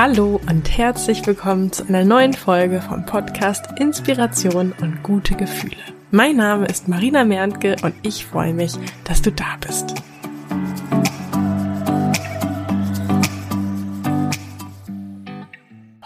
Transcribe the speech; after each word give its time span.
Hallo 0.00 0.40
und 0.48 0.78
herzlich 0.78 1.26
willkommen 1.26 1.72
zu 1.72 1.82
einer 1.88 2.04
neuen 2.04 2.32
Folge 2.32 2.80
vom 2.80 3.04
Podcast 3.04 3.66
Inspiration 3.80 4.72
und 4.80 5.02
gute 5.02 5.34
Gefühle. 5.34 5.74
Mein 6.12 6.36
Name 6.36 6.66
ist 6.66 6.86
Marina 6.86 7.24
Merntke 7.24 7.74
und 7.82 7.96
ich 8.02 8.24
freue 8.24 8.54
mich, 8.54 8.74
dass 9.02 9.22
du 9.22 9.32
da 9.32 9.56
bist. 9.60 9.94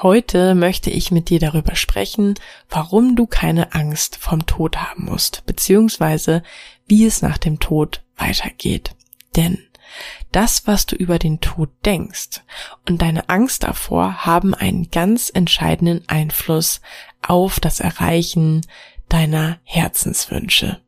Heute 0.01 0.55
möchte 0.55 0.89
ich 0.89 1.11
mit 1.11 1.29
dir 1.29 1.39
darüber 1.39 1.77
sprechen, 1.77 2.37
warum 2.71 3.15
du 3.15 3.27
keine 3.27 3.75
Angst 3.75 4.17
vom 4.17 4.47
Tod 4.47 4.79
haben 4.79 5.05
musst, 5.05 5.45
beziehungsweise 5.45 6.43
wie 6.87 7.05
es 7.05 7.21
nach 7.21 7.37
dem 7.37 7.61
Tod 7.61 8.03
weitergeht. 8.17 8.95
Denn 9.37 9.59
das, 10.31 10.67
was 10.67 10.87
du 10.87 10.97
über 10.97 11.19
den 11.19 11.41
Tod 11.41 11.71
denkst 11.85 12.41
und 12.89 13.03
deine 13.03 13.29
Angst 13.29 13.63
davor 13.63 14.25
haben 14.25 14.55
einen 14.55 14.91
ganz 14.91 15.31
entscheidenden 15.33 16.09
Einfluss 16.09 16.81
auf 17.21 17.61
das 17.61 17.81
Erreichen 17.81 18.67
deiner 19.09 19.59
Herzenswünsche. 19.65 20.81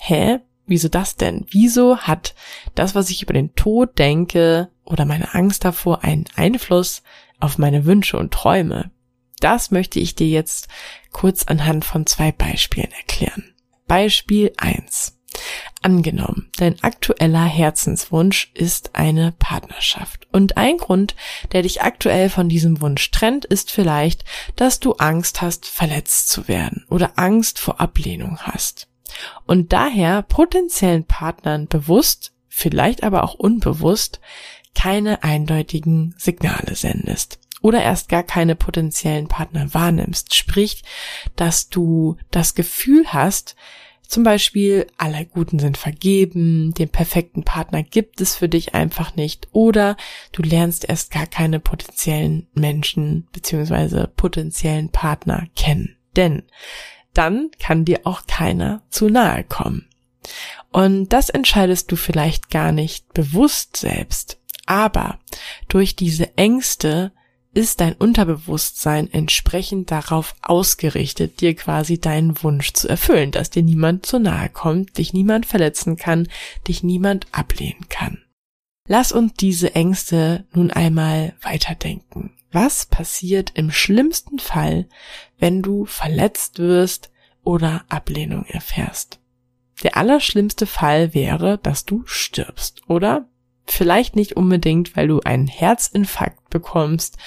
Hä? 0.00 0.40
Wieso 0.66 0.88
das 0.88 1.16
denn? 1.16 1.46
Wieso 1.50 1.98
hat 1.98 2.34
das, 2.74 2.94
was 2.94 3.08
ich 3.08 3.22
über 3.22 3.32
den 3.32 3.54
Tod 3.54 3.98
denke 3.98 4.68
oder 4.84 5.06
meine 5.06 5.34
Angst 5.34 5.64
davor 5.64 6.04
einen 6.04 6.26
Einfluss 6.34 7.02
auf 7.40 7.58
meine 7.58 7.84
Wünsche 7.84 8.18
und 8.18 8.32
Träume. 8.32 8.90
Das 9.40 9.70
möchte 9.70 10.00
ich 10.00 10.14
dir 10.14 10.26
jetzt 10.26 10.68
kurz 11.12 11.44
anhand 11.44 11.84
von 11.84 12.06
zwei 12.06 12.32
Beispielen 12.32 12.90
erklären. 12.92 13.54
Beispiel 13.86 14.52
1. 14.56 15.17
Angenommen, 15.80 16.50
dein 16.56 16.82
aktueller 16.82 17.44
Herzenswunsch 17.44 18.50
ist 18.54 18.96
eine 18.96 19.32
Partnerschaft. 19.38 20.26
Und 20.32 20.56
ein 20.56 20.76
Grund, 20.76 21.14
der 21.52 21.62
dich 21.62 21.82
aktuell 21.82 22.30
von 22.30 22.48
diesem 22.48 22.80
Wunsch 22.80 23.10
trennt, 23.12 23.44
ist 23.44 23.70
vielleicht, 23.70 24.24
dass 24.56 24.80
du 24.80 24.94
Angst 24.94 25.40
hast, 25.40 25.66
verletzt 25.66 26.30
zu 26.30 26.48
werden 26.48 26.84
oder 26.90 27.12
Angst 27.14 27.60
vor 27.60 27.80
Ablehnung 27.80 28.38
hast. 28.40 28.88
Und 29.46 29.72
daher 29.72 30.22
potenziellen 30.22 31.04
Partnern 31.04 31.68
bewusst, 31.68 32.32
vielleicht 32.48 33.04
aber 33.04 33.22
auch 33.22 33.34
unbewusst, 33.34 34.20
keine 34.74 35.22
eindeutigen 35.22 36.14
Signale 36.18 36.74
sendest 36.74 37.38
oder 37.60 37.82
erst 37.82 38.08
gar 38.08 38.22
keine 38.22 38.54
potenziellen 38.54 39.28
Partner 39.28 39.72
wahrnimmst. 39.74 40.34
Sprich, 40.34 40.82
dass 41.36 41.68
du 41.68 42.16
das 42.30 42.54
Gefühl 42.54 43.06
hast, 43.12 43.56
zum 44.08 44.22
Beispiel, 44.22 44.86
alle 44.96 45.26
Guten 45.26 45.58
sind 45.58 45.76
vergeben, 45.76 46.72
den 46.72 46.88
perfekten 46.88 47.44
Partner 47.44 47.82
gibt 47.82 48.22
es 48.22 48.34
für 48.34 48.48
dich 48.48 48.74
einfach 48.74 49.14
nicht 49.16 49.48
oder 49.52 49.98
du 50.32 50.42
lernst 50.42 50.88
erst 50.88 51.10
gar 51.10 51.26
keine 51.26 51.60
potenziellen 51.60 52.46
Menschen 52.54 53.28
beziehungsweise 53.32 54.10
potenziellen 54.16 54.88
Partner 54.88 55.46
kennen. 55.54 55.94
Denn 56.16 56.42
dann 57.12 57.50
kann 57.60 57.84
dir 57.84 58.00
auch 58.04 58.26
keiner 58.26 58.82
zu 58.88 59.10
nahe 59.10 59.44
kommen. 59.44 59.86
Und 60.72 61.12
das 61.12 61.28
entscheidest 61.28 61.92
du 61.92 61.96
vielleicht 61.96 62.48
gar 62.48 62.72
nicht 62.72 63.12
bewusst 63.12 63.76
selbst. 63.76 64.40
Aber 64.64 65.18
durch 65.68 65.96
diese 65.96 66.34
Ängste 66.38 67.12
ist 67.54 67.80
dein 67.80 67.94
Unterbewusstsein 67.94 69.12
entsprechend 69.12 69.90
darauf 69.90 70.34
ausgerichtet, 70.42 71.40
dir 71.40 71.54
quasi 71.54 71.98
deinen 71.98 72.42
Wunsch 72.42 72.72
zu 72.72 72.88
erfüllen, 72.88 73.30
dass 73.30 73.50
dir 73.50 73.62
niemand 73.62 74.06
zu 74.06 74.18
nahe 74.18 74.48
kommt, 74.48 74.98
dich 74.98 75.12
niemand 75.12 75.46
verletzen 75.46 75.96
kann, 75.96 76.28
dich 76.66 76.82
niemand 76.82 77.26
ablehnen 77.32 77.88
kann. 77.88 78.22
Lass 78.86 79.12
uns 79.12 79.34
diese 79.34 79.74
Ängste 79.74 80.46
nun 80.52 80.70
einmal 80.70 81.34
weiterdenken. 81.42 82.32
Was 82.50 82.86
passiert 82.86 83.52
im 83.54 83.70
schlimmsten 83.70 84.38
Fall, 84.38 84.88
wenn 85.38 85.60
du 85.62 85.84
verletzt 85.84 86.58
wirst 86.58 87.10
oder 87.44 87.84
Ablehnung 87.88 88.46
erfährst? 88.46 89.20
Der 89.82 89.96
allerschlimmste 89.96 90.66
Fall 90.66 91.12
wäre, 91.14 91.58
dass 91.58 91.84
du 91.84 92.02
stirbst, 92.06 92.88
oder? 92.88 93.28
Vielleicht 93.70 94.16
nicht 94.16 94.34
unbedingt, 94.34 94.96
weil 94.96 95.08
du 95.08 95.20
einen 95.20 95.46
Herzinfarkt 95.46 96.48
bekommst, 96.48 97.18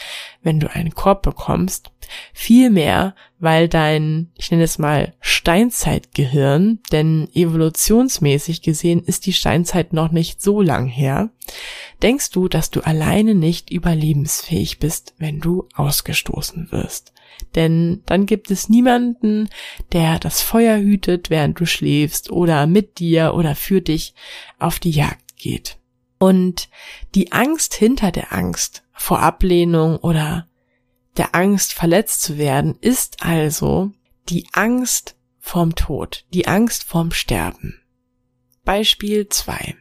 wenn 0.42 0.60
du 0.60 0.74
einen 0.74 0.96
Korb 0.96 1.22
bekommst. 1.22 1.92
Vielmehr, 2.34 3.16
weil 3.40 3.70
dein, 3.70 4.32
ich 4.36 4.50
nenne 4.50 4.64
es 4.64 4.80
mal 4.80 5.14
Steinzeitgehirn, 5.22 6.80
denn 6.92 7.30
evolutionsmäßig 7.36 8.64
gesehen 8.64 9.04
ist 9.04 9.28
die 9.28 9.34
Steinzeit 9.34 9.94
noch 9.94 10.12
nicht 10.12 10.42
so 10.42 10.62
lang 10.62 10.88
her, 10.88 11.30
denkst 12.02 12.32
du, 12.32 12.48
dass 12.48 12.72
du 12.72 12.82
alleine 12.82 13.36
nicht 13.36 13.70
überlebensfähig 13.70 14.80
bist, 14.80 15.14
wenn 15.20 15.42
du 15.42 15.70
ausgestoßen 15.76 16.72
wirst. 16.72 17.14
Denn 17.54 18.02
dann 18.08 18.26
gibt 18.26 18.50
es 18.50 18.68
niemanden, 18.68 19.48
der 19.92 20.18
das 20.18 20.42
Feuer 20.42 20.80
hütet, 20.80 21.30
während 21.30 21.60
du 21.60 21.68
schläfst 21.68 22.32
oder 22.32 22.66
mit 22.66 22.98
dir 22.98 23.36
oder 23.36 23.56
für 23.56 23.82
dich 23.82 24.16
auf 24.58 24.80
die 24.80 24.92
Jagd 24.92 25.38
geht. 25.38 25.78
Und 26.22 26.70
die 27.16 27.32
Angst 27.32 27.74
hinter 27.74 28.12
der 28.12 28.32
Angst 28.32 28.84
vor 28.94 29.22
Ablehnung 29.22 29.98
oder 29.98 30.46
der 31.18 31.34
Angst 31.34 31.74
verletzt 31.74 32.22
zu 32.22 32.38
werden 32.38 32.78
ist 32.80 33.24
also 33.24 33.90
die 34.30 34.48
Angst 34.54 35.16
vorm 35.40 35.74
Tod, 35.74 36.28
die 36.32 36.48
Angst 36.48 36.84
vorm 36.84 37.12
Sterben. 37.12 37.82
Beispiel 38.64 39.30
2. 39.30 39.76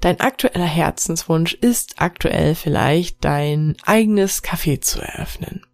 Dein 0.00 0.18
aktueller 0.18 0.66
Herzenswunsch 0.66 1.54
ist 1.54 2.02
aktuell 2.02 2.56
vielleicht 2.56 3.24
dein 3.24 3.76
eigenes 3.84 4.42
Café 4.42 4.80
zu 4.80 5.00
eröffnen. 5.00 5.64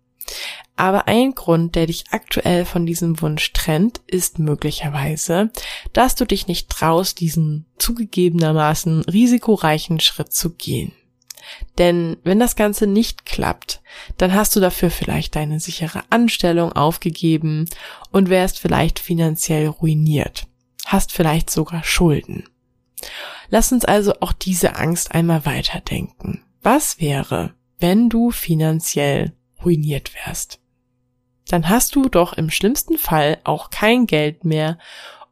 Aber 0.77 1.09
ein 1.09 1.35
Grund, 1.35 1.75
der 1.75 1.87
dich 1.87 2.05
aktuell 2.13 2.65
von 2.65 2.87
diesem 2.87 3.21
Wunsch 3.21 3.53
trennt, 3.53 4.01
ist 4.07 4.39
möglicherweise, 4.39 5.51
dass 5.93 6.15
du 6.15 6.25
dich 6.25 6.47
nicht 6.47 6.71
traust, 6.71 7.19
diesen 7.19 7.67
zugegebenermaßen 7.79 9.03
risikoreichen 9.03 9.99
Schritt 9.99 10.33
zu 10.33 10.51
gehen. 10.55 10.93
Denn 11.79 12.17
wenn 12.25 12.39
das 12.39 12.57
Ganze 12.57 12.87
nicht 12.87 13.27
klappt, 13.27 13.81
dann 14.17 14.35
hast 14.35 14.55
du 14.55 14.61
dafür 14.61 14.91
vielleicht 14.91 15.35
deine 15.35 15.61
sichere 15.61 16.03
Anstellung 16.11 16.73
aufgegeben 16.73 17.69
und 18.11 18.29
wärst 18.29 18.59
vielleicht 18.59 18.99
finanziell 18.99 19.67
ruiniert, 19.67 20.47
hast 20.87 21.13
vielleicht 21.13 21.51
sogar 21.51 21.83
Schulden. 21.85 22.45
Lass 23.51 23.73
uns 23.73 23.85
also 23.85 24.15
auch 24.21 24.33
diese 24.33 24.77
Angst 24.77 25.13
einmal 25.13 25.45
weiterdenken. 25.47 26.45
Was 26.63 27.01
wäre, 27.01 27.55
wenn 27.79 28.09
du 28.09 28.31
finanziell 28.31 29.33
ruiniert 29.65 30.15
wärst? 30.15 30.61
dann 31.49 31.69
hast 31.69 31.97
du 31.97 32.09
doch 32.09 32.35
im 32.35 32.51
schlimmsten 32.51 32.99
Fall 32.99 33.39
auch 33.45 33.71
kein 33.71 34.07
Geld 34.07 34.45
mehr, 34.45 34.79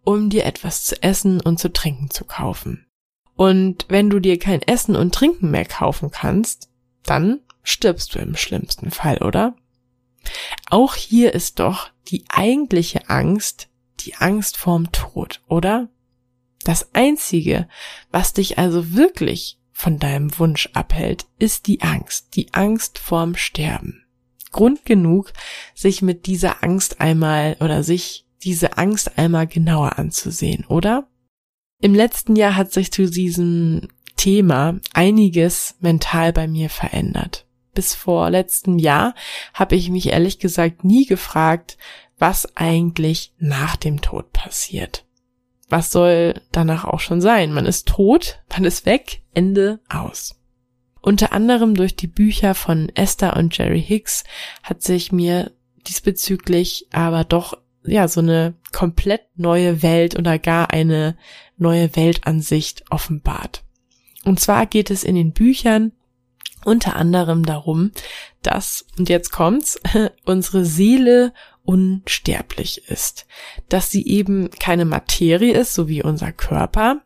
um 0.03 0.31
dir 0.31 0.45
etwas 0.47 0.85
zu 0.85 1.01
essen 1.03 1.41
und 1.41 1.61
zu 1.61 1.73
trinken 1.73 2.11
zu 2.11 2.25
kaufen. 2.25 2.87
Und 3.35 3.85
wenn 3.89 4.09
du 4.09 4.19
dir 4.19 4.39
kein 4.39 4.63
Essen 4.63 4.97
und 4.97 5.15
Trinken 5.15 5.51
mehr 5.51 5.67
kaufen 5.67 6.11
kannst, 6.11 6.71
dann 7.03 7.41
stirbst 7.63 8.15
du 8.15 8.19
im 8.19 8.35
schlimmsten 8.35 8.91
Fall, 8.91 9.19
oder? 9.19 9.55
Auch 10.71 10.95
hier 10.95 11.35
ist 11.35 11.59
doch 11.59 11.91
die 12.09 12.25
eigentliche 12.29 13.09
Angst 13.09 13.69
die 14.01 14.15
Angst 14.17 14.57
vorm 14.57 14.93
Tod, 14.93 15.43
oder? 15.49 15.89
Das 16.63 16.95
Einzige, 16.95 17.69
was 18.11 18.35
dich 18.35 18.59
also 18.59 18.95
wirklich 18.95 19.59
von 19.73 19.99
deinem 19.99 20.39
Wunsch 20.39 20.69
abhält, 20.75 21.27
ist 21.39 21.67
die 21.67 21.83
Angst, 21.83 22.37
die 22.37 22.55
Angst 22.55 22.99
vorm 22.99 23.35
Sterben. 23.35 24.06
Grund 24.57 24.87
genug, 24.87 25.35
sich 25.75 26.01
mit 26.01 26.27
dieser 26.27 26.65
Angst 26.65 27.01
einmal 27.01 27.59
oder 27.61 27.83
sich 27.83 28.27
diese 28.43 28.79
Angst 28.79 29.19
einmal 29.19 29.47
genauer 29.47 29.99
anzusehen, 29.99 30.65
oder? 30.65 31.09
Im 31.81 31.95
letzten 31.95 32.37
Jahr 32.37 32.57
hat 32.57 32.73
sich 32.73 32.91
zu 32.91 33.11
diesem 33.11 33.89
Thema 34.17 34.81
einiges 34.95 35.77
mental 35.81 36.33
bei 36.33 36.49
mir 36.49 36.71
verändert. 36.71 37.47
Bis 37.75 37.95
vor 37.95 38.31
letztem 38.31 38.79
Jahr 38.79 39.15
habe 39.53 39.77
ich 39.77 39.91
mich 39.91 40.09
ehrlich 40.09 40.39
gesagt 40.39 40.85
nie 40.85 41.05
gefragt, 41.05 41.77
was 42.19 42.57
eigentlich 42.57 43.35
nach 43.39 43.77
dem 43.77 44.01
Tod 44.01 44.33
passiert. 44.33 45.05
Was 45.69 45.93
soll 45.93 46.41
danach 46.51 46.87
auch 46.87 47.01
schon 47.01 47.21
sein? 47.21 47.53
Man 47.53 47.67
ist 47.67 47.89
tot, 47.89 48.41
man 48.51 48.65
ist 48.65 48.87
weg, 48.87 49.21
Ende 49.35 49.81
aus. 49.91 50.35
Unter 51.07 51.31
anderem 51.31 51.77
durch 51.77 51.95
die 51.95 52.09
Bücher 52.09 52.57
von 52.57 52.91
Esther 52.97 53.37
und 53.37 53.57
Jerry 53.57 53.81
Hicks 53.81 54.25
hat 54.65 54.83
sich 54.83 55.13
mir 55.13 55.53
diesbezüglich 55.87 56.89
aber 56.91 57.23
doch 57.23 57.57
ja 57.85 58.09
so 58.09 58.19
eine 58.19 58.55
komplett 58.73 59.21
neue 59.37 59.85
Welt 59.85 60.19
oder 60.19 60.41
gar 60.41 60.73
eine 60.73 61.17
neue 61.59 61.95
Weltansicht 61.95 62.83
offenbart. 62.91 63.63
Und 64.25 64.41
zwar 64.41 64.67
geht 64.67 64.91
es 64.91 65.05
in 65.05 65.15
den 65.15 65.31
Büchern 65.31 65.93
unter 66.65 66.97
anderem 66.97 67.45
darum, 67.45 67.93
dass, 68.43 68.85
und 68.99 69.09
jetzt 69.09 69.31
kommt's, 69.31 69.81
unsere 70.25 70.65
Seele 70.65 71.33
unsterblich 71.63 72.89
ist, 72.89 73.27
dass 73.69 73.93
sie 73.93 74.05
eben 74.09 74.51
keine 74.51 74.85
Materie 74.85 75.53
ist, 75.53 75.73
so 75.73 75.87
wie 75.89 76.03
unser 76.03 76.33
Körper, 76.33 77.03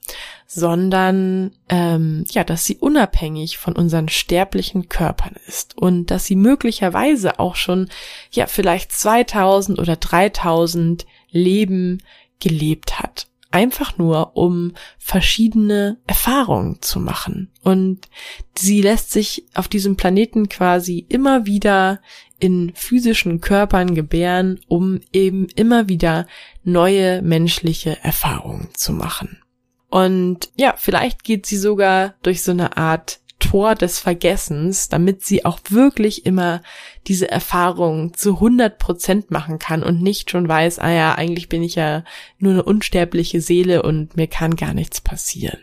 sondern 0.52 1.52
ähm, 1.68 2.24
ja, 2.30 2.42
dass 2.42 2.64
sie 2.64 2.76
unabhängig 2.76 3.58
von 3.58 3.76
unseren 3.76 4.08
sterblichen 4.08 4.88
Körpern 4.88 5.36
ist 5.46 5.78
und 5.78 6.10
dass 6.10 6.26
sie 6.26 6.34
möglicherweise 6.34 7.38
auch 7.38 7.54
schon 7.54 7.88
ja 8.32 8.48
vielleicht 8.48 8.90
2000 8.90 9.78
oder 9.78 9.94
3000 9.94 11.06
Leben 11.30 12.02
gelebt 12.40 12.98
hat 12.98 13.28
einfach 13.52 13.98
nur, 13.98 14.36
um 14.36 14.74
verschiedene 14.98 15.98
Erfahrungen 16.06 16.80
zu 16.82 17.00
machen. 17.00 17.50
Und 17.62 18.08
sie 18.56 18.80
lässt 18.80 19.10
sich 19.10 19.44
auf 19.54 19.66
diesem 19.66 19.96
Planeten 19.96 20.48
quasi 20.48 21.04
immer 21.08 21.46
wieder 21.46 22.00
in 22.38 22.72
physischen 22.74 23.40
Körpern 23.40 23.96
gebären, 23.96 24.60
um 24.68 25.00
eben 25.12 25.46
immer 25.56 25.88
wieder 25.88 26.28
neue 26.62 27.22
menschliche 27.22 27.98
Erfahrungen 28.02 28.68
zu 28.74 28.92
machen. 28.92 29.40
Und 29.90 30.50
ja, 30.56 30.74
vielleicht 30.76 31.24
geht 31.24 31.46
sie 31.46 31.56
sogar 31.56 32.14
durch 32.22 32.42
so 32.42 32.52
eine 32.52 32.76
Art 32.76 33.20
Tor 33.40 33.74
des 33.74 33.98
Vergessens, 33.98 34.88
damit 34.88 35.24
sie 35.24 35.44
auch 35.44 35.58
wirklich 35.70 36.26
immer 36.26 36.62
diese 37.08 37.30
Erfahrung 37.30 38.14
zu 38.14 38.34
100 38.34 38.78
Prozent 38.78 39.30
machen 39.30 39.58
kann 39.58 39.82
und 39.82 40.02
nicht 40.02 40.30
schon 40.30 40.46
weiß, 40.46 40.78
ah 40.78 40.90
ja, 40.90 41.14
eigentlich 41.14 41.48
bin 41.48 41.62
ich 41.62 41.74
ja 41.74 42.04
nur 42.38 42.52
eine 42.52 42.62
unsterbliche 42.62 43.40
Seele 43.40 43.82
und 43.82 44.16
mir 44.16 44.28
kann 44.28 44.56
gar 44.56 44.74
nichts 44.74 45.00
passieren. 45.00 45.58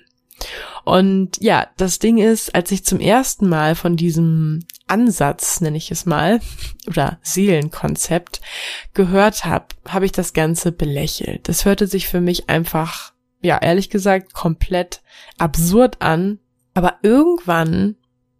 Und 0.84 1.42
ja, 1.42 1.68
das 1.78 2.00
Ding 2.00 2.18
ist, 2.18 2.54
als 2.56 2.72
ich 2.72 2.86
zum 2.86 3.00
ersten 3.00 3.48
Mal 3.50 3.76
von 3.76 3.96
diesem 3.96 4.60
Ansatz, 4.88 5.62
nenne 5.62 5.78
ich 5.78 5.92
es 5.92 6.06
mal, 6.06 6.40
oder 6.88 7.20
Seelenkonzept 7.22 8.42
gehört 8.94 9.46
habe, 9.46 9.68
habe 9.88 10.06
ich 10.06 10.12
das 10.12 10.34
Ganze 10.34 10.72
belächelt. 10.72 11.48
Das 11.48 11.66
hörte 11.66 11.88
sich 11.88 12.08
für 12.08 12.22
mich 12.22 12.50
einfach, 12.50 13.14
ja, 13.42 13.58
ehrlich 13.58 13.90
gesagt, 13.90 14.34
komplett 14.34 15.02
absurd 15.38 16.02
an, 16.02 16.40
aber 16.74 17.00
irgendwann, 17.02 17.96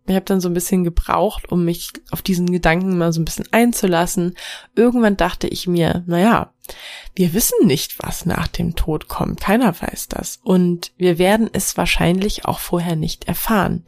ich 0.08 0.16
habe 0.16 0.26
dann 0.26 0.40
so 0.40 0.48
ein 0.48 0.54
bisschen 0.54 0.84
gebraucht, 0.84 1.52
um 1.52 1.66
mich 1.66 1.92
auf 2.12 2.22
diesen 2.22 2.52
Gedanken 2.52 2.98
mal 2.98 3.12
so 3.12 3.20
ein 3.20 3.26
bisschen 3.26 3.48
einzulassen. 3.52 4.36
Irgendwann 4.76 5.18
dachte 5.18 5.48
ich 5.48 5.68
mir, 5.68 6.04
naja, 6.08 6.54
wir 7.14 7.34
wissen 7.34 7.66
nicht, 7.66 7.98
was 8.00 8.26
nach 8.26 8.48
dem 8.48 8.76
Tod 8.76 9.08
kommt. 9.08 9.42
Keiner 9.42 9.76
weiß 9.82 10.08
das. 10.08 10.40
Und 10.44 10.94
wir 10.98 11.18
werden 11.18 11.50
es 11.52 11.76
wahrscheinlich 11.76 12.46
auch 12.46 12.60
vorher 12.60 12.96
nicht 12.96 13.28
erfahren. 13.28 13.84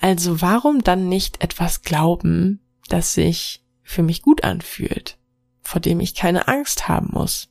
Also 0.00 0.40
warum 0.40 0.84
dann 0.84 1.08
nicht 1.08 1.42
etwas 1.42 1.82
glauben, 1.82 2.60
das 2.88 3.14
sich 3.14 3.64
für 3.82 4.02
mich 4.02 4.22
gut 4.22 4.44
anfühlt, 4.44 5.18
vor 5.62 5.80
dem 5.80 6.00
ich 6.00 6.14
keine 6.14 6.46
Angst 6.48 6.86
haben 6.86 7.08
muss? 7.12 7.48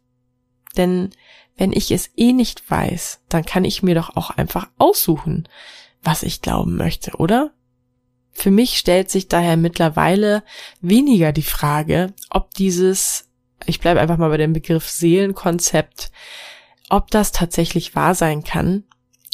Denn 0.78 1.10
wenn 1.58 1.72
ich 1.72 1.92
es 1.92 2.10
eh 2.16 2.34
nicht 2.34 2.70
weiß, 2.70 3.22
dann 3.30 3.46
kann 3.46 3.66
ich 3.66 3.84
mir 3.84 3.96
doch 3.96 4.16
auch 4.16 4.30
einfach 4.32 4.70
aussuchen, 4.78 5.48
was 6.02 6.24
ich 6.24 6.42
glauben 6.42 6.76
möchte, 6.76 7.16
oder? 7.18 7.52
Für 8.32 8.52
mich 8.52 8.78
stellt 8.78 9.10
sich 9.10 9.30
daher 9.30 9.56
mittlerweile 9.56 10.44
weniger 10.82 11.32
die 11.32 11.42
Frage, 11.42 12.14
ob 12.30 12.54
dieses, 12.54 13.30
ich 13.66 13.80
bleibe 13.80 14.02
einfach 14.02 14.18
mal 14.18 14.30
bei 14.30 14.38
dem 14.38 14.52
Begriff 14.52 14.90
Seelenkonzept, 14.90 16.12
ob 16.90 17.10
das 17.12 17.32
tatsächlich 17.32 17.96
wahr 17.96 18.14
sein 18.14 18.44
kann 18.44 18.84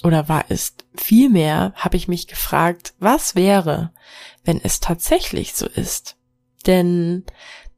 oder 0.03 0.29
wahr 0.29 0.45
ist. 0.49 0.85
Vielmehr 0.95 1.73
habe 1.75 1.97
ich 1.97 2.07
mich 2.07 2.27
gefragt, 2.27 2.93
was 2.99 3.35
wäre, 3.35 3.91
wenn 4.43 4.61
es 4.63 4.79
tatsächlich 4.79 5.53
so 5.53 5.65
ist? 5.65 6.15
Denn 6.67 7.25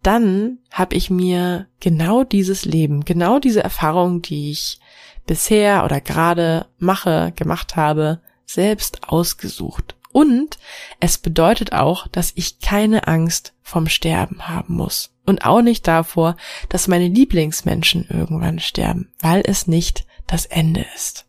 dann 0.03 0.59
habe 0.71 0.95
ich 0.95 1.09
mir 1.09 1.67
genau 1.79 2.23
dieses 2.23 2.65
Leben, 2.65 3.05
genau 3.05 3.39
diese 3.39 3.63
Erfahrung, 3.63 4.21
die 4.21 4.51
ich 4.51 4.79
bisher 5.25 5.85
oder 5.85 6.01
gerade 6.01 6.67
mache, 6.77 7.31
gemacht 7.35 7.75
habe, 7.75 8.21
selbst 8.45 9.07
ausgesucht. 9.09 9.95
Und 10.11 10.59
es 11.00 11.17
bedeutet 11.17 11.73
auch, 11.73 12.07
dass 12.07 12.33
ich 12.35 12.59
keine 12.59 13.07
Angst 13.07 13.53
vom 13.63 13.88
Sterben 13.88 14.47
haben 14.47 14.75
muss. 14.75 15.09
Und 15.25 15.45
auch 15.45 15.61
nicht 15.61 15.88
davor, 15.88 16.35
dass 16.69 16.88
meine 16.88 17.07
Lieblingsmenschen 17.07 18.07
irgendwann 18.09 18.59
sterben, 18.59 19.09
weil 19.19 19.41
es 19.45 19.67
nicht 19.67 20.06
das 20.27 20.45
Ende 20.45 20.85
ist. 20.95 21.25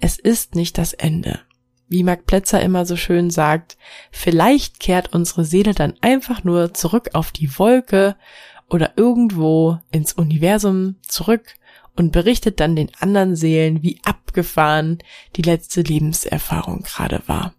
Es 0.00 0.18
ist 0.18 0.54
nicht 0.54 0.78
das 0.78 0.92
Ende. 0.94 1.40
Wie 1.92 2.04
Mark 2.04 2.24
Plätzer 2.24 2.62
immer 2.62 2.86
so 2.86 2.96
schön 2.96 3.28
sagt, 3.28 3.76
vielleicht 4.10 4.80
kehrt 4.80 5.12
unsere 5.12 5.44
Seele 5.44 5.74
dann 5.74 5.92
einfach 6.00 6.42
nur 6.42 6.72
zurück 6.72 7.10
auf 7.12 7.32
die 7.32 7.58
Wolke 7.58 8.16
oder 8.70 8.94
irgendwo 8.96 9.78
ins 9.90 10.14
Universum 10.14 10.96
zurück 11.02 11.54
und 11.94 12.10
berichtet 12.10 12.60
dann 12.60 12.76
den 12.76 12.90
anderen 12.98 13.36
Seelen, 13.36 13.82
wie 13.82 14.00
abgefahren 14.04 15.00
die 15.36 15.42
letzte 15.42 15.82
Lebenserfahrung 15.82 16.80
gerade 16.80 17.22
war. 17.26 17.52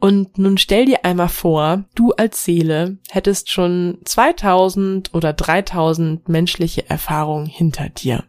Und 0.00 0.38
nun 0.38 0.58
stell 0.58 0.86
dir 0.86 1.04
einmal 1.04 1.28
vor, 1.28 1.84
du 1.94 2.10
als 2.10 2.44
Seele 2.44 2.98
hättest 3.10 3.48
schon 3.48 3.98
2000 4.04 5.14
oder 5.14 5.32
3000 5.32 6.28
menschliche 6.28 6.90
Erfahrungen 6.90 7.46
hinter 7.46 7.90
dir. 7.90 8.24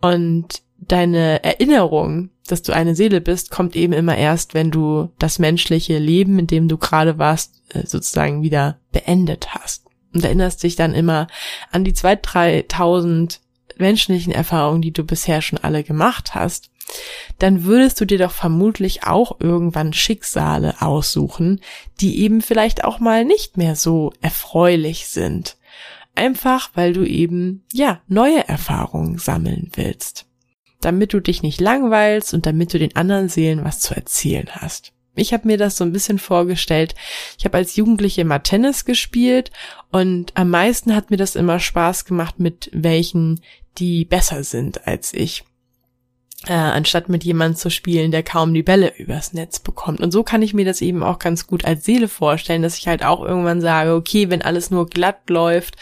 Und 0.00 0.62
deine 0.78 1.44
Erinnerung, 1.44 2.31
dass 2.46 2.62
du 2.62 2.72
eine 2.72 2.94
Seele 2.94 3.20
bist, 3.20 3.50
kommt 3.50 3.76
eben 3.76 3.92
immer 3.92 4.16
erst, 4.16 4.54
wenn 4.54 4.70
du 4.70 5.10
das 5.18 5.38
menschliche 5.38 5.98
Leben, 5.98 6.38
in 6.38 6.46
dem 6.46 6.68
du 6.68 6.76
gerade 6.76 7.18
warst, 7.18 7.62
äh, 7.70 7.86
sozusagen 7.86 8.42
wieder 8.42 8.78
beendet 8.90 9.54
hast. 9.54 9.86
Und 10.12 10.24
erinnerst 10.24 10.62
dich 10.62 10.76
dann 10.76 10.94
immer 10.94 11.26
an 11.70 11.84
die 11.84 11.92
2.000, 11.94 12.66
3.000 12.68 13.38
menschlichen 13.78 14.32
Erfahrungen, 14.32 14.82
die 14.82 14.92
du 14.92 15.04
bisher 15.04 15.40
schon 15.40 15.58
alle 15.58 15.82
gemacht 15.82 16.34
hast, 16.34 16.70
dann 17.38 17.64
würdest 17.64 18.00
du 18.00 18.04
dir 18.04 18.18
doch 18.18 18.32
vermutlich 18.32 19.04
auch 19.04 19.40
irgendwann 19.40 19.92
Schicksale 19.92 20.82
aussuchen, 20.82 21.60
die 22.00 22.20
eben 22.20 22.42
vielleicht 22.42 22.84
auch 22.84 22.98
mal 22.98 23.24
nicht 23.24 23.56
mehr 23.56 23.76
so 23.76 24.12
erfreulich 24.20 25.08
sind. 25.08 25.56
Einfach 26.14 26.70
weil 26.74 26.92
du 26.92 27.04
eben, 27.04 27.64
ja, 27.72 28.00
neue 28.06 28.46
Erfahrungen 28.46 29.18
sammeln 29.18 29.70
willst. 29.74 30.26
Damit 30.84 31.12
du 31.12 31.20
dich 31.20 31.42
nicht 31.42 31.60
langweilst 31.60 32.34
und 32.34 32.46
damit 32.46 32.74
du 32.74 32.78
den 32.78 32.94
anderen 32.96 33.28
Seelen 33.28 33.64
was 33.64 33.80
zu 33.80 33.94
erzählen 33.94 34.48
hast. 34.50 34.92
Ich 35.14 35.32
habe 35.32 35.46
mir 35.46 35.58
das 35.58 35.76
so 35.76 35.84
ein 35.84 35.92
bisschen 35.92 36.18
vorgestellt. 36.18 36.94
Ich 37.38 37.44
habe 37.44 37.58
als 37.58 37.76
Jugendliche 37.76 38.24
mal 38.24 38.38
Tennis 38.38 38.84
gespielt 38.84 39.50
und 39.90 40.32
am 40.36 40.50
meisten 40.50 40.94
hat 40.94 41.10
mir 41.10 41.18
das 41.18 41.36
immer 41.36 41.60
Spaß 41.60 42.06
gemacht 42.06 42.38
mit 42.38 42.70
welchen, 42.72 43.40
die 43.78 44.04
besser 44.04 44.42
sind 44.42 44.86
als 44.86 45.12
ich. 45.12 45.44
Äh, 46.48 46.54
anstatt 46.54 47.08
mit 47.08 47.22
jemandem 47.22 47.56
zu 47.56 47.70
spielen, 47.70 48.10
der 48.10 48.24
kaum 48.24 48.52
die 48.52 48.64
Bälle 48.64 48.92
übers 48.98 49.32
Netz 49.32 49.60
bekommt. 49.60 50.00
Und 50.00 50.10
so 50.10 50.24
kann 50.24 50.42
ich 50.42 50.54
mir 50.54 50.64
das 50.64 50.80
eben 50.80 51.04
auch 51.04 51.20
ganz 51.20 51.46
gut 51.46 51.64
als 51.64 51.84
Seele 51.84 52.08
vorstellen, 52.08 52.62
dass 52.62 52.78
ich 52.78 52.88
halt 52.88 53.04
auch 53.04 53.24
irgendwann 53.24 53.60
sage, 53.60 53.94
okay, 53.94 54.28
wenn 54.28 54.42
alles 54.42 54.72
nur 54.72 54.88
glatt 54.88 55.30
läuft, 55.30 55.76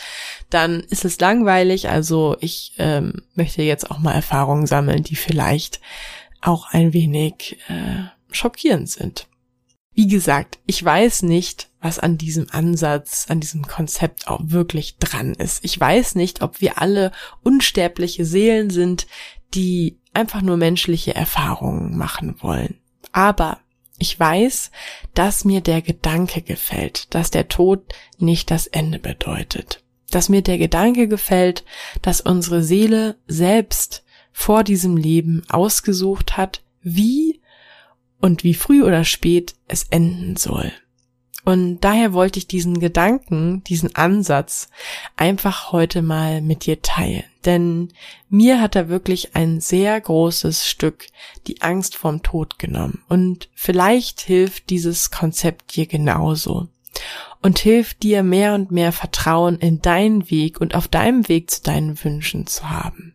dann 0.50 0.80
ist 0.80 1.06
es 1.06 1.18
langweilig. 1.18 1.88
Also 1.88 2.36
ich 2.40 2.74
ähm, 2.76 3.22
möchte 3.34 3.62
jetzt 3.62 3.90
auch 3.90 4.00
mal 4.00 4.12
Erfahrungen 4.12 4.66
sammeln, 4.66 5.02
die 5.02 5.16
vielleicht 5.16 5.80
auch 6.42 6.66
ein 6.70 6.92
wenig 6.92 7.56
äh, 7.68 8.04
schockierend 8.30 8.90
sind. 8.90 9.28
Wie 9.94 10.08
gesagt, 10.08 10.58
ich 10.66 10.84
weiß 10.84 11.22
nicht, 11.22 11.68
was 11.80 11.98
an 11.98 12.18
diesem 12.18 12.48
Ansatz, 12.50 13.26
an 13.28 13.40
diesem 13.40 13.66
Konzept 13.66 14.28
auch 14.28 14.40
wirklich 14.42 14.98
dran 14.98 15.32
ist. 15.32 15.64
Ich 15.64 15.80
weiß 15.80 16.14
nicht, 16.14 16.42
ob 16.42 16.60
wir 16.60 16.80
alle 16.80 17.12
unsterbliche 17.42 18.24
Seelen 18.24 18.70
sind, 18.70 19.06
die 19.54 19.98
einfach 20.12 20.42
nur 20.42 20.56
menschliche 20.56 21.14
Erfahrungen 21.14 21.96
machen 21.96 22.36
wollen. 22.40 22.78
Aber 23.12 23.58
ich 23.98 24.18
weiß, 24.18 24.70
dass 25.14 25.44
mir 25.44 25.60
der 25.60 25.82
Gedanke 25.82 26.42
gefällt, 26.42 27.14
dass 27.14 27.30
der 27.30 27.48
Tod 27.48 27.82
nicht 28.18 28.50
das 28.50 28.66
Ende 28.66 28.98
bedeutet. 28.98 29.82
Dass 30.10 30.28
mir 30.28 30.42
der 30.42 30.58
Gedanke 30.58 31.06
gefällt, 31.06 31.64
dass 32.02 32.20
unsere 32.20 32.62
Seele 32.62 33.16
selbst 33.26 34.02
vor 34.32 34.64
diesem 34.64 34.96
Leben 34.96 35.42
ausgesucht 35.48 36.36
hat, 36.36 36.62
wie 36.82 37.40
und 38.20 38.42
wie 38.42 38.54
früh 38.54 38.82
oder 38.82 39.04
spät 39.04 39.54
es 39.68 39.84
enden 39.84 40.36
soll. 40.36 40.72
Und 41.44 41.80
daher 41.80 42.12
wollte 42.12 42.38
ich 42.38 42.46
diesen 42.46 42.80
Gedanken, 42.80 43.64
diesen 43.64 43.94
Ansatz 43.96 44.68
einfach 45.16 45.72
heute 45.72 46.02
mal 46.02 46.42
mit 46.42 46.66
dir 46.66 46.82
teilen. 46.82 47.24
Denn 47.44 47.88
mir 48.28 48.60
hat 48.60 48.76
er 48.76 48.88
wirklich 48.88 49.34
ein 49.34 49.60
sehr 49.60 49.98
großes 49.98 50.66
Stück 50.66 51.06
die 51.46 51.62
Angst 51.62 51.96
vorm 51.96 52.22
Tod 52.22 52.58
genommen. 52.58 53.02
Und 53.08 53.48
vielleicht 53.54 54.20
hilft 54.20 54.68
dieses 54.70 55.10
Konzept 55.10 55.74
dir 55.76 55.86
genauso. 55.86 56.68
Und 57.40 57.58
hilft 57.58 58.02
dir 58.02 58.22
mehr 58.22 58.54
und 58.54 58.70
mehr 58.70 58.92
Vertrauen 58.92 59.56
in 59.58 59.80
deinen 59.80 60.30
Weg 60.30 60.60
und 60.60 60.74
auf 60.74 60.88
deinem 60.88 61.26
Weg 61.28 61.50
zu 61.50 61.62
deinen 61.62 62.02
Wünschen 62.04 62.46
zu 62.46 62.68
haben. 62.68 63.14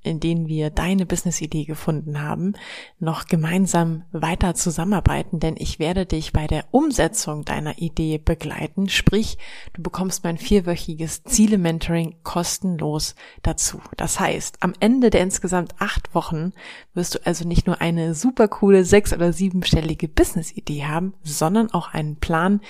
in 0.03 0.19
denen 0.19 0.47
wir 0.47 0.69
deine 0.69 1.05
Business-Idee 1.05 1.65
gefunden 1.65 2.21
haben, 2.21 2.53
noch 2.99 3.25
gemeinsam 3.25 4.03
weiter 4.11 4.55
zusammenarbeiten, 4.55 5.39
denn 5.39 5.55
ich 5.57 5.79
werde 5.79 6.05
dich 6.05 6.33
bei 6.33 6.47
der 6.47 6.65
Umsetzung 6.71 7.45
deiner 7.45 7.77
Idee 7.77 8.17
begleiten. 8.17 8.89
Sprich, 8.89 9.37
du 9.73 9.81
bekommst 9.81 10.23
mein 10.23 10.37
vierwöchiges 10.37 11.23
Ziele-Mentoring 11.23 12.15
kostenlos 12.23 13.15
dazu. 13.43 13.81
Das 13.97 14.19
heißt, 14.19 14.57
am 14.61 14.73
Ende 14.79 15.09
der 15.09 15.21
insgesamt 15.21 15.75
acht 15.79 16.15
Wochen 16.15 16.53
wirst 16.93 17.15
du 17.15 17.19
also 17.25 17.47
nicht 17.47 17.67
nur 17.67 17.81
eine 17.81 18.15
super 18.15 18.47
coole 18.47 18.85
sechs- 18.85 19.13
oder 19.13 19.33
siebenstellige 19.33 20.07
Business-Idee 20.07 20.85
haben, 20.85 21.13
sondern 21.23 21.71
auch 21.71 21.93
einen 21.93 22.15
Plan, 22.15 22.61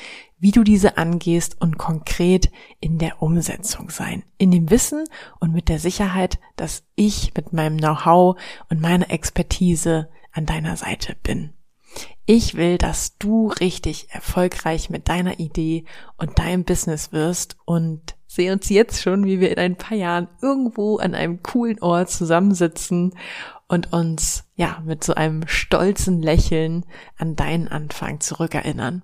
wie 0.42 0.52
du 0.52 0.64
diese 0.64 0.98
angehst 0.98 1.62
und 1.62 1.78
konkret 1.78 2.52
in 2.80 2.98
der 2.98 3.22
Umsetzung 3.22 3.92
sein. 3.92 4.24
In 4.40 4.50
dem 4.50 4.72
Wissen 4.72 5.04
und 5.40 5.54
mit 5.54 5.70
der 5.70 5.78
Sicherheit, 5.80 6.40
dass 6.56 6.84
ich 6.96 7.21
mit 7.36 7.54
meinem 7.54 7.78
Know-how 7.78 8.40
und 8.70 8.82
meiner 8.82 9.10
Expertise 9.10 10.10
an 10.32 10.46
deiner 10.46 10.78
Seite 10.78 11.16
bin. 11.24 11.54
Ich 12.26 12.56
will, 12.56 12.78
dass 12.78 13.18
du 13.18 13.48
richtig 13.48 14.08
erfolgreich 14.12 14.90
mit 14.90 15.10
deiner 15.10 15.40
Idee 15.40 15.86
und 16.18 16.40
deinem 16.40 16.64
Business 16.64 17.12
wirst 17.12 17.58
und 17.66 18.16
sehe 18.28 18.54
uns 18.54 18.70
jetzt 18.70 19.02
schon, 19.02 19.26
wie 19.26 19.40
wir 19.40 19.52
in 19.52 19.60
ein 19.60 19.76
paar 19.76 19.98
Jahren 19.98 20.30
irgendwo 20.42 20.98
an 20.98 21.16
einem 21.16 21.44
coolen 21.44 21.82
Ort 21.82 22.10
zusammensitzen 22.10 23.14
und 23.68 23.92
uns, 23.92 24.46
ja, 24.56 24.82
mit 24.86 25.04
so 25.04 25.14
einem 25.14 25.48
stolzen 25.48 26.22
Lächeln 26.22 26.86
an 27.18 27.36
deinen 27.36 27.68
Anfang 27.68 28.20
zurückerinnern 28.22 29.04